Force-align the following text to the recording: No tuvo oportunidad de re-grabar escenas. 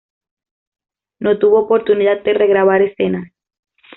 No 1.19 1.37
tuvo 1.37 1.59
oportunidad 1.59 2.23
de 2.23 2.33
re-grabar 2.33 2.81
escenas. 2.81 3.31